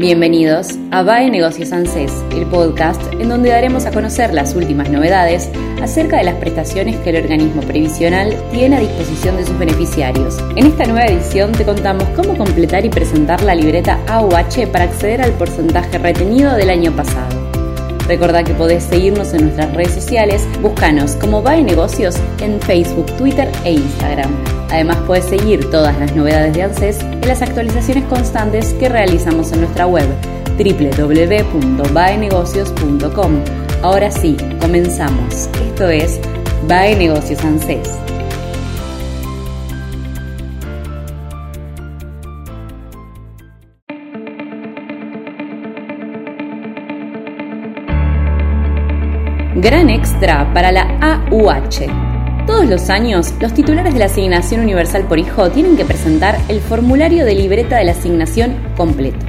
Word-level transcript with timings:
Bienvenidos 0.00 0.78
a 0.92 1.02
BAE 1.02 1.28
Negocios 1.28 1.74
ANSES, 1.74 2.10
el 2.32 2.46
podcast 2.46 3.02
en 3.20 3.28
donde 3.28 3.50
daremos 3.50 3.84
a 3.84 3.90
conocer 3.90 4.32
las 4.32 4.54
últimas 4.54 4.88
novedades 4.88 5.50
acerca 5.82 6.16
de 6.16 6.24
las 6.24 6.36
prestaciones 6.36 6.96
que 7.00 7.10
el 7.10 7.16
organismo 7.16 7.60
previsional 7.60 8.34
tiene 8.50 8.76
a 8.76 8.80
disposición 8.80 9.36
de 9.36 9.44
sus 9.44 9.58
beneficiarios. 9.58 10.38
En 10.56 10.64
esta 10.64 10.86
nueva 10.86 11.04
edición 11.04 11.52
te 11.52 11.66
contamos 11.66 12.08
cómo 12.16 12.34
completar 12.34 12.86
y 12.86 12.88
presentar 12.88 13.42
la 13.42 13.54
libreta 13.54 14.00
AUH 14.08 14.68
para 14.72 14.84
acceder 14.84 15.20
al 15.20 15.32
porcentaje 15.32 15.98
retenido 15.98 16.54
del 16.54 16.70
año 16.70 16.96
pasado. 16.96 17.29
Recordá 18.10 18.42
que 18.42 18.52
podés 18.54 18.82
seguirnos 18.82 19.32
en 19.34 19.44
nuestras 19.44 19.72
redes 19.72 19.94
sociales, 19.94 20.42
búscanos 20.60 21.12
como 21.12 21.42
BAE 21.42 21.62
Negocios 21.62 22.16
en 22.40 22.60
Facebook, 22.60 23.06
Twitter 23.16 23.48
e 23.64 23.74
Instagram. 23.74 24.32
Además 24.68 24.98
puedes 25.06 25.26
seguir 25.26 25.70
todas 25.70 25.96
las 26.00 26.16
novedades 26.16 26.54
de 26.54 26.64
ANSES 26.64 26.98
en 27.02 27.28
las 27.28 27.40
actualizaciones 27.40 28.02
constantes 28.06 28.74
que 28.80 28.88
realizamos 28.88 29.52
en 29.52 29.60
nuestra 29.60 29.86
web 29.86 30.08
www.baenegocios.com. 30.58 33.44
Ahora 33.82 34.10
sí, 34.10 34.36
comenzamos. 34.60 35.48
Esto 35.68 35.88
es 35.88 36.18
BAE 36.66 36.96
Negocios 36.96 37.44
ANSES. 37.44 38.09
Gran 49.62 49.90
extra 49.90 50.50
para 50.54 50.72
la 50.72 50.98
AUH 51.00 52.10
todos 52.46 52.66
los 52.66 52.88
años, 52.88 53.34
los 53.40 53.52
titulares 53.52 53.92
de 53.92 54.00
la 54.00 54.06
Asignación 54.06 54.62
Universal 54.62 55.04
por 55.04 55.18
Hijo 55.18 55.50
tienen 55.50 55.76
que 55.76 55.84
presentar 55.84 56.36
el 56.48 56.60
formulario 56.60 57.24
de 57.24 57.34
libreta 57.34 57.76
de 57.76 57.84
la 57.84 57.92
asignación 57.92 58.56
completo. 58.76 59.24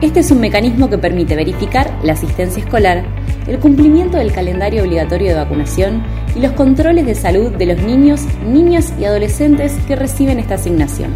Este 0.00 0.20
es 0.20 0.30
un 0.30 0.40
mecanismo 0.40 0.88
que 0.88 0.96
permite 0.96 1.36
verificar 1.36 1.92
la 2.02 2.12
asistencia 2.12 2.62
escolar, 2.62 3.04
el 3.46 3.58
cumplimiento 3.58 4.16
del 4.16 4.32
calendario 4.32 4.84
obligatorio 4.84 5.30
de 5.30 5.34
vacunación 5.34 6.02
y 6.34 6.40
los 6.40 6.52
controles 6.52 7.04
de 7.04 7.16
salud 7.16 7.50
de 7.50 7.66
los 7.66 7.82
niños, 7.82 8.22
niñas 8.46 8.94
y 8.98 9.04
adolescentes 9.04 9.76
que 9.86 9.96
reciben 9.96 10.38
esta 10.38 10.54
asignación. 10.54 11.14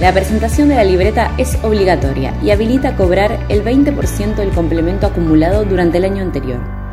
La 0.00 0.12
presentación 0.12 0.68
de 0.68 0.76
la 0.76 0.84
libreta 0.84 1.32
es 1.38 1.58
obligatoria 1.62 2.32
y 2.42 2.52
habilita 2.52 2.96
cobrar 2.96 3.46
el 3.48 3.64
20% 3.64 4.36
del 4.36 4.50
complemento 4.50 5.08
acumulado 5.08 5.64
durante 5.64 5.98
el 5.98 6.04
año 6.04 6.22
anterior. 6.22 6.83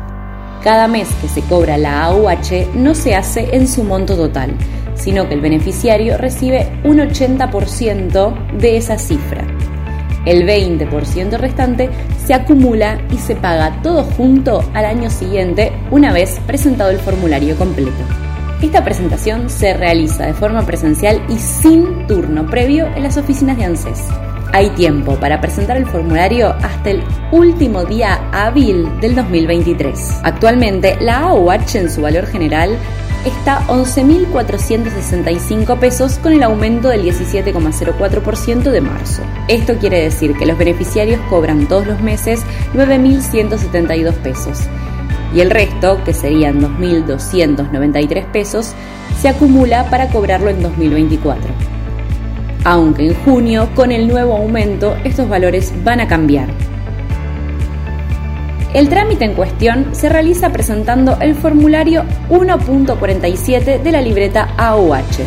Cada 0.62 0.86
mes 0.86 1.08
que 1.20 1.28
se 1.28 1.42
cobra 1.42 1.76
la 1.76 2.04
AUH 2.04 2.68
no 2.74 2.94
se 2.94 3.16
hace 3.16 3.56
en 3.56 3.66
su 3.66 3.82
monto 3.82 4.16
total, 4.16 4.54
sino 4.94 5.28
que 5.28 5.34
el 5.34 5.40
beneficiario 5.40 6.16
recibe 6.18 6.70
un 6.84 6.98
80% 6.98 8.52
de 8.58 8.76
esa 8.76 8.96
cifra. 8.96 9.44
El 10.24 10.46
20% 10.46 11.36
restante 11.36 11.90
se 12.24 12.34
acumula 12.34 13.00
y 13.10 13.18
se 13.18 13.34
paga 13.34 13.82
todo 13.82 14.04
junto 14.04 14.62
al 14.72 14.84
año 14.84 15.10
siguiente 15.10 15.72
una 15.90 16.12
vez 16.12 16.38
presentado 16.46 16.90
el 16.90 16.98
formulario 16.98 17.56
completo. 17.56 18.04
Esta 18.62 18.84
presentación 18.84 19.50
se 19.50 19.74
realiza 19.74 20.26
de 20.26 20.34
forma 20.34 20.64
presencial 20.64 21.20
y 21.28 21.38
sin 21.38 22.06
turno 22.06 22.46
previo 22.46 22.86
en 22.94 23.02
las 23.02 23.16
oficinas 23.16 23.56
de 23.56 23.64
ANSES. 23.64 24.31
Hay 24.54 24.68
tiempo 24.70 25.16
para 25.16 25.40
presentar 25.40 25.78
el 25.78 25.86
formulario 25.86 26.54
hasta 26.62 26.90
el 26.90 27.02
último 27.30 27.84
día 27.84 28.28
hábil 28.32 29.00
del 29.00 29.14
2023. 29.14 30.20
Actualmente, 30.22 30.98
la 31.00 31.20
AOH 31.20 31.76
en 31.76 31.90
su 31.90 32.02
valor 32.02 32.26
general 32.26 32.76
está 33.24 33.66
11.465 33.68 35.78
pesos 35.78 36.18
con 36.18 36.34
el 36.34 36.42
aumento 36.42 36.88
del 36.88 37.02
17,04% 37.02 38.70
de 38.70 38.82
marzo. 38.82 39.22
Esto 39.48 39.78
quiere 39.78 40.02
decir 40.02 40.36
que 40.36 40.44
los 40.44 40.58
beneficiarios 40.58 41.18
cobran 41.30 41.66
todos 41.66 41.86
los 41.86 42.02
meses 42.02 42.42
9.172 42.74 44.12
pesos 44.16 44.58
y 45.34 45.40
el 45.40 45.50
resto, 45.50 46.04
que 46.04 46.12
serían 46.12 46.60
2.293 46.60 48.26
pesos, 48.26 48.74
se 49.18 49.28
acumula 49.28 49.88
para 49.88 50.08
cobrarlo 50.08 50.50
en 50.50 50.62
2024 50.62 51.61
aunque 52.64 53.08
en 53.08 53.14
junio, 53.24 53.68
con 53.74 53.92
el 53.92 54.08
nuevo 54.08 54.36
aumento, 54.36 54.96
estos 55.04 55.28
valores 55.28 55.72
van 55.84 56.00
a 56.00 56.08
cambiar. 56.08 56.48
El 58.74 58.88
trámite 58.88 59.26
en 59.26 59.34
cuestión 59.34 59.94
se 59.94 60.08
realiza 60.08 60.50
presentando 60.50 61.18
el 61.20 61.34
formulario 61.34 62.04
1.47 62.30 63.82
de 63.82 63.92
la 63.92 64.00
libreta 64.00 64.48
AUH. 64.56 65.26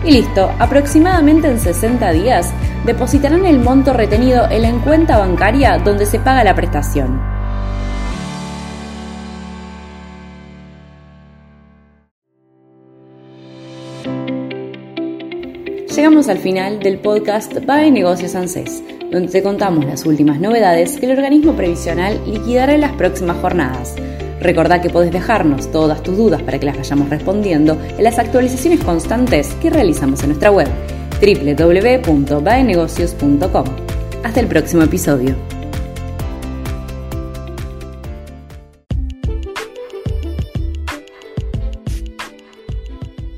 Y 0.04 0.12
listo, 0.12 0.52
aproximadamente 0.60 1.48
en 1.48 1.58
60 1.58 2.12
días 2.12 2.54
depositarán 2.86 3.46
el 3.46 3.60
monto 3.60 3.94
retenido 3.94 4.50
en 4.52 4.64
la 4.64 4.72
cuenta 4.84 5.18
bancaria 5.18 5.78
donde 5.78 6.06
se 6.06 6.20
paga 6.20 6.44
la 6.44 6.56
prestación. 6.56 7.35
Llegamos 15.96 16.28
al 16.28 16.40
final 16.40 16.80
del 16.80 17.00
podcast 17.00 17.54
BAE 17.66 17.90
Negocios 17.90 18.36
ANSES, 18.36 18.84
donde 19.12 19.32
te 19.32 19.42
contamos 19.42 19.86
las 19.86 20.06
últimas 20.06 20.42
novedades 20.42 20.98
que 20.98 21.06
el 21.06 21.14
organismo 21.14 21.54
previsional 21.54 22.22
liquidará 22.28 22.76
en 22.76 22.82
las 22.82 22.92
próximas 22.92 23.38
jornadas. 23.38 23.96
Recordá 24.42 24.82
que 24.82 24.90
podés 24.90 25.14
dejarnos 25.14 25.72
todas 25.72 26.04
tus 26.04 26.18
dudas 26.18 26.42
para 26.42 26.60
que 26.60 26.66
las 26.66 26.76
vayamos 26.76 27.10
respondiendo 27.10 27.82
en 27.98 28.04
las 28.04 28.20
actualizaciones 28.20 28.84
constantes 28.84 29.54
que 29.62 29.70
realizamos 29.70 30.22
en 30.24 30.32
nuestra 30.32 30.52
web 30.52 30.68
www.baenegocios.com. 31.22 33.66
Hasta 34.22 34.42
el 34.42 34.48
próximo 34.48 34.84
episodio. 34.84 35.34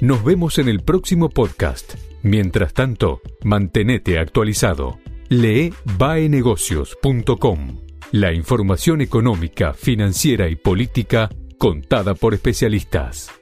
Nos 0.01 0.23
vemos 0.23 0.57
en 0.57 0.69
el 0.69 0.81
próximo 0.81 1.29
podcast. 1.29 2.06
Mientras 2.23 2.73
tanto, 2.73 3.21
mantenete 3.43 4.19
actualizado. 4.19 4.99
Lee 5.29 5.73
baenegocios.com. 5.97 7.81
La 8.11 8.33
información 8.33 9.01
económica, 9.01 9.73
financiera 9.73 10.49
y 10.49 10.55
política 10.55 11.29
contada 11.57 12.13
por 12.13 12.33
especialistas. 12.33 13.36